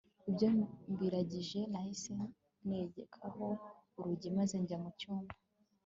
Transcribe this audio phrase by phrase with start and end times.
[0.29, 0.47] Ibyo
[0.91, 2.13] mbirangije nahise
[2.67, 3.47] negekaho
[3.97, 5.33] urugi maze njya mu cyumba